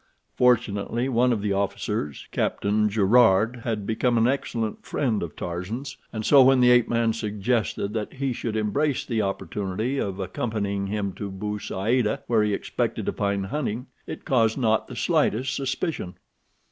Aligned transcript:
Fortunately 0.35 1.07
one 1.07 1.31
of 1.31 1.43
the 1.43 1.53
officers, 1.53 2.25
Captain 2.31 2.89
Gerard, 2.89 3.57
had 3.57 3.85
become 3.85 4.17
an 4.17 4.27
excellent 4.27 4.83
friend 4.83 5.21
of 5.21 5.35
Tarzan's, 5.35 5.95
and 6.11 6.25
so 6.25 6.41
when 6.41 6.59
the 6.59 6.71
ape 6.71 6.89
man 6.89 7.13
suggested 7.13 7.93
that 7.93 8.13
he 8.13 8.33
should 8.33 8.55
embrace 8.55 9.05
the 9.05 9.21
opportunity 9.21 9.99
of 9.99 10.19
accompanying 10.19 10.87
him 10.87 11.13
to 11.17 11.29
Bou 11.29 11.59
Saada, 11.59 12.23
where 12.25 12.41
he 12.41 12.51
expected 12.55 13.05
to 13.05 13.13
find 13.13 13.45
hunting, 13.45 13.85
it 14.07 14.25
caused 14.25 14.57
not 14.57 14.87
the 14.87 14.95
slightest 14.95 15.53
suspicion. 15.53 16.15